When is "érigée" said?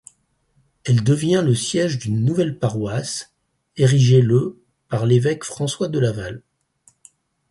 3.77-4.23